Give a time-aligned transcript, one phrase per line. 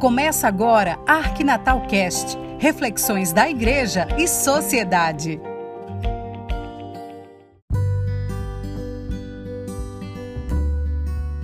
[0.00, 5.40] Começa agora Arquinatal Cast, reflexões da igreja e sociedade.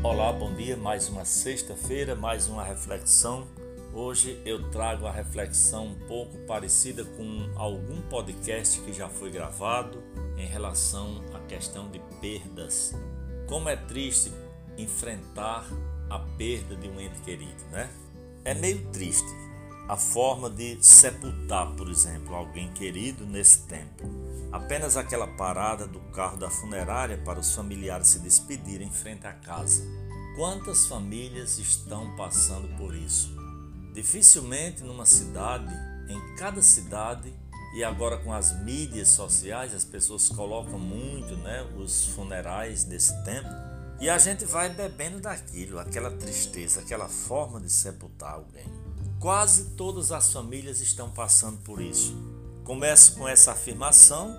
[0.05, 0.77] Olá, bom dia.
[0.77, 3.45] Mais uma sexta-feira, mais uma reflexão.
[3.93, 10.01] Hoje eu trago a reflexão um pouco parecida com algum podcast que já foi gravado
[10.39, 12.95] em relação à questão de perdas.
[13.49, 14.31] Como é triste
[14.79, 15.67] enfrentar
[16.09, 17.91] a perda de um ente querido, né?
[18.45, 19.33] É meio triste
[19.89, 24.05] a forma de sepultar, por exemplo, alguém querido nesse tempo.
[24.53, 29.33] Apenas aquela parada do carro da funerária para os familiares se despedirem em frente à
[29.33, 29.83] casa.
[30.37, 33.35] Quantas famílias estão passando por isso?
[33.95, 35.75] Dificilmente numa cidade,
[36.09, 37.33] em cada cidade,
[37.75, 43.74] e agora com as mídias sociais, as pessoas colocam muito né, os funerais desse tempo
[44.01, 48.67] e a gente vai bebendo daquilo, aquela tristeza, aquela forma de sepultar alguém.
[49.21, 52.15] Quase todas as famílias estão passando por isso.
[52.65, 54.37] Começo com essa afirmação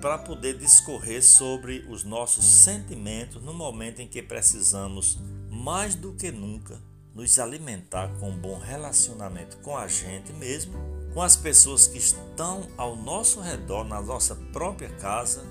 [0.00, 5.18] para poder discorrer sobre os nossos sentimentos no momento em que precisamos,
[5.50, 6.80] mais do que nunca,
[7.14, 10.74] nos alimentar com um bom relacionamento com a gente mesmo,
[11.12, 15.44] com as pessoas que estão ao nosso redor, na nossa própria casa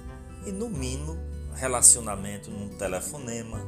[0.46, 1.18] e, no mínimo,
[1.56, 3.60] relacionamento num telefonema,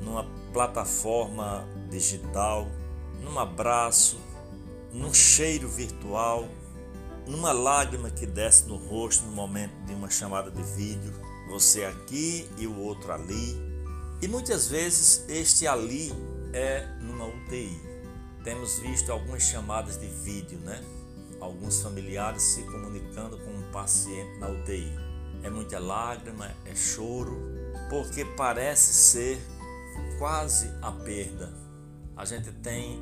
[0.00, 2.66] numa plataforma digital,
[3.22, 4.18] num abraço,
[4.92, 6.48] num cheiro virtual,
[7.26, 11.12] numa lágrima que desce no rosto no momento de uma chamada de vídeo,
[11.48, 13.56] você aqui e o outro ali.
[14.20, 16.12] E muitas vezes este ali
[16.52, 17.80] é numa UTI.
[18.44, 20.82] Temos visto algumas chamadas de vídeo, né?
[21.40, 25.01] Alguns familiares se comunicando com um paciente na UTI
[25.42, 27.40] é muita lágrima, é choro,
[27.88, 29.40] porque parece ser
[30.18, 31.52] quase a perda.
[32.16, 33.00] A gente tem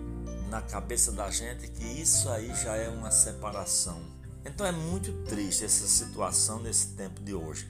[0.49, 4.01] na cabeça da gente que isso aí já é uma separação.
[4.45, 7.69] Então é muito triste essa situação nesse tempo de hoje.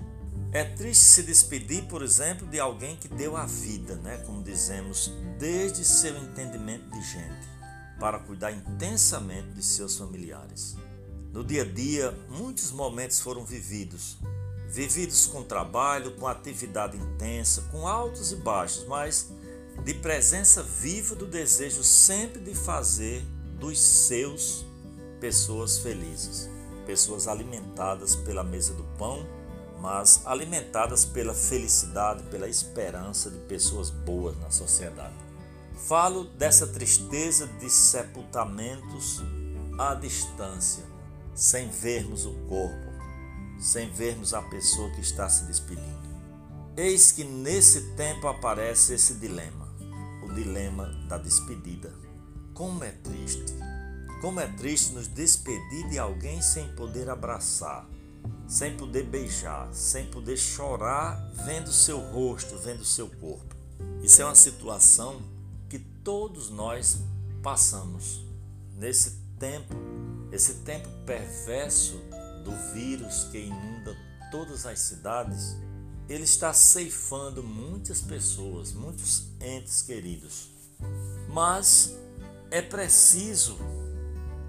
[0.53, 5.13] É triste se despedir, por exemplo, de alguém que deu a vida, né, como dizemos,
[5.39, 7.49] desde seu entendimento de gente,
[8.01, 10.77] para cuidar intensamente de seus familiares.
[11.33, 14.19] No dia a dia, muitos momentos foram vividos,
[14.71, 19.31] vividos com trabalho, com atividade intensa, com altos e baixos, mas
[19.85, 23.23] de presença viva do desejo sempre de fazer
[23.59, 24.65] dos seus
[25.19, 26.49] pessoas felizes,
[26.87, 29.27] pessoas alimentadas pela mesa do pão,
[29.81, 35.15] mas alimentadas pela felicidade, pela esperança de pessoas boas na sociedade.
[35.89, 39.21] Falo dessa tristeza de sepultamentos
[39.79, 40.85] à distância,
[41.35, 42.90] sem vermos o corpo
[43.61, 46.09] sem vermos a pessoa que está se despedindo.
[46.77, 49.69] Eis que nesse tempo aparece esse dilema,
[50.25, 51.93] o dilema da despedida.
[52.55, 53.55] Como é triste,
[54.21, 57.87] como é triste nos despedir de alguém sem poder abraçar,
[58.49, 63.55] sem poder beijar, sem poder chorar vendo seu rosto, vendo seu corpo.
[64.03, 65.21] Isso é uma situação
[65.69, 66.99] que todos nós
[67.43, 68.25] passamos
[68.77, 69.75] nesse tempo,
[70.33, 72.01] esse tempo perverso
[72.45, 73.97] do vírus que inunda
[74.31, 75.57] todas as cidades,
[76.09, 80.51] ele está ceifando muitas pessoas, muitos entes queridos.
[81.29, 81.97] Mas
[82.51, 83.57] é preciso,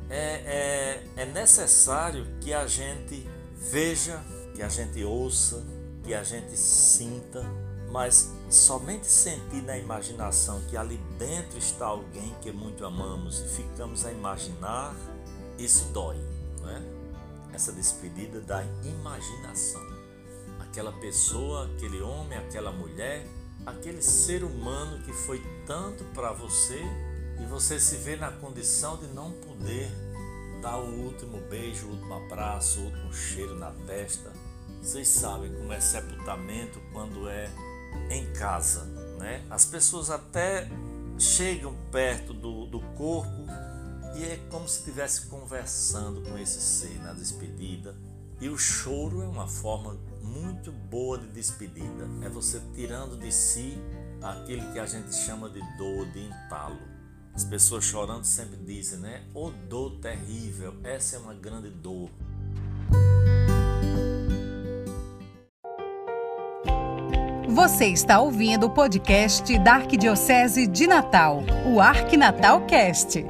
[0.09, 4.19] é, é, é necessário que a gente veja,
[4.55, 5.63] que a gente ouça,
[6.03, 7.43] que a gente sinta,
[7.91, 14.05] mas somente sentir na imaginação que ali dentro está alguém que muito amamos e ficamos
[14.05, 14.95] a imaginar,
[15.57, 16.17] isso dói,
[16.59, 17.00] não é?
[17.53, 19.81] Essa despedida da imaginação.
[20.59, 23.25] Aquela pessoa, aquele homem, aquela mulher,
[23.65, 26.81] aquele ser humano que foi tanto para você
[27.41, 29.91] e você se vê na condição de não poder
[30.61, 34.31] dar o último beijo, o último abraço, o último cheiro na testa.
[34.81, 37.49] Vocês sabem como é sepultamento quando é
[38.09, 38.85] em casa,
[39.17, 39.45] né?
[39.49, 40.67] As pessoas até
[41.19, 43.45] chegam perto do, do corpo
[44.15, 47.95] e é como se estivesse conversando com esse ser na despedida.
[48.39, 52.07] E o choro é uma forma muito boa de despedida.
[52.23, 53.77] É você tirando de si
[54.21, 56.79] aquilo que a gente chama de dor, de entalo.
[57.33, 59.23] As pessoas chorando sempre dizem, né?
[59.33, 62.09] O dor terrível, essa é uma grande dor.
[67.47, 73.23] Você está ouvindo o podcast da Arquidiocese de Natal, o Arquinatal Cast.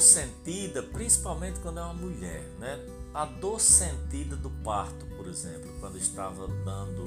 [0.00, 2.80] Dor sentida, principalmente quando é uma mulher, né?
[3.12, 7.06] A dor sentida do parto, por exemplo, quando estava dando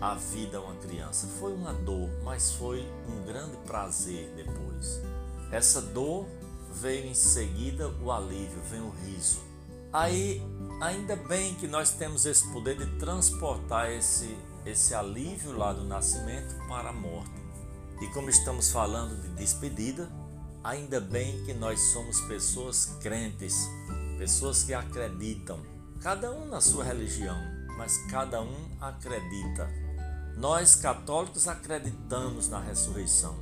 [0.00, 1.26] a vida a uma criança.
[1.40, 5.00] Foi uma dor, mas foi um grande prazer depois.
[5.50, 6.26] Essa dor
[6.70, 9.38] veio em seguida o alívio, vem o riso.
[9.90, 10.42] Aí,
[10.82, 14.36] ainda bem que nós temos esse poder de transportar esse,
[14.66, 17.42] esse alívio lá do nascimento para a morte.
[18.02, 20.10] E como estamos falando de despedida,
[20.64, 23.68] ainda bem que nós somos pessoas crentes,
[24.18, 25.60] pessoas que acreditam,
[26.00, 27.36] cada um na sua religião,
[27.76, 29.70] mas cada um acredita.
[30.38, 33.36] Nós católicos acreditamos na ressurreição.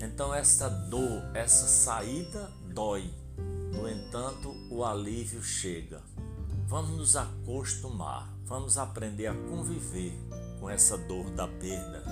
[0.00, 3.12] Então essa dor, essa saída dói.
[3.72, 6.00] No entanto, o alívio chega.
[6.66, 10.12] Vamos nos acostumar, vamos aprender a conviver
[10.60, 12.04] com essa dor da perda.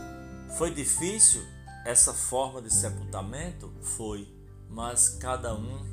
[0.59, 1.43] Foi difícil
[1.85, 3.73] essa forma de sepultamento?
[3.81, 4.29] Foi,
[4.71, 5.85] mas cada um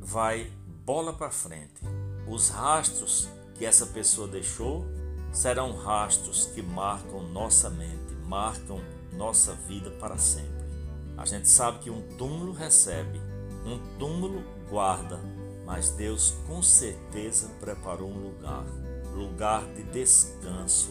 [0.00, 0.52] vai
[0.84, 1.82] bola para frente.
[2.28, 4.84] Os rastros que essa pessoa deixou
[5.32, 8.80] serão rastros que marcam nossa mente, marcam
[9.12, 10.66] nossa vida para sempre.
[11.16, 13.20] A gente sabe que um túmulo recebe,
[13.64, 15.18] um túmulo guarda,
[15.64, 18.64] mas Deus com certeza preparou um lugar,
[19.14, 20.90] lugar de descanso,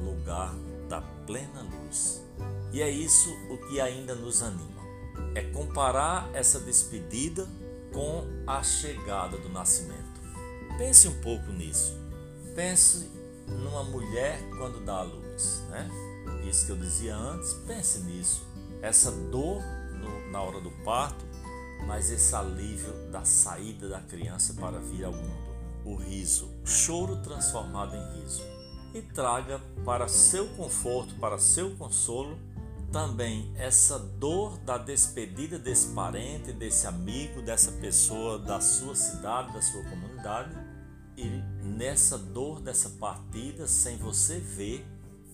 [0.00, 0.54] lugar
[0.88, 2.22] da plena luz.
[2.72, 4.81] E é isso o que ainda nos anima.
[5.34, 7.48] É comparar essa despedida
[7.92, 10.20] com a chegada do nascimento.
[10.78, 11.96] Pense um pouco nisso.
[12.54, 13.10] Pense
[13.48, 15.88] numa mulher quando dá a luz, né?
[16.48, 18.46] Isso que eu dizia antes, pense nisso.
[18.80, 19.62] Essa dor
[19.92, 21.24] no, na hora do parto,
[21.86, 25.52] mas esse alívio da saída da criança para vir ao mundo.
[25.84, 28.42] O riso, choro transformado em riso.
[28.94, 32.38] E traga para seu conforto, para seu consolo,
[32.92, 39.62] também essa dor da despedida desse parente, desse amigo, dessa pessoa da sua cidade, da
[39.62, 40.54] sua comunidade
[41.16, 41.26] e
[41.64, 44.86] nessa dor dessa partida, sem você ver,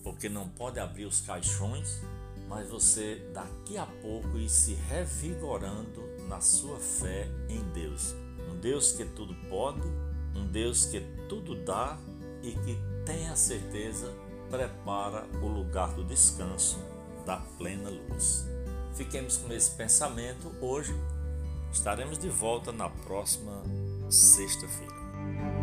[0.03, 2.01] porque não pode abrir os caixões,
[2.47, 8.15] mas você daqui a pouco ir se revigorando na sua fé em Deus.
[8.49, 9.87] Um Deus que tudo pode,
[10.33, 11.97] um Deus que tudo dá
[12.41, 14.13] e que tenha certeza
[14.49, 16.79] prepara o lugar do descanso
[17.29, 18.47] da plena luz.
[18.95, 20.95] Fiquemos com esse pensamento hoje.
[21.71, 23.61] Estaremos de volta na próxima
[24.09, 25.58] sexta-feira.